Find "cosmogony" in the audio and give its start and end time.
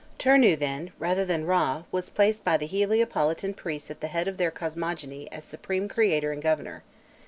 4.49-5.31